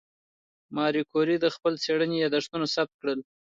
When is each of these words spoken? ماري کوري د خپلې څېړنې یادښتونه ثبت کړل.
ماري 0.75 1.01
کوري 1.11 1.35
د 1.39 1.45
خپلې 1.55 1.77
څېړنې 1.83 2.17
یادښتونه 2.19 2.65
ثبت 2.75 2.93
کړل. 3.01 3.19